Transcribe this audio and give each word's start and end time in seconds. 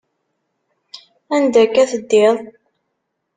Anda 1.35 1.59
akka 1.63 1.83
teddiḍ? 1.91 2.37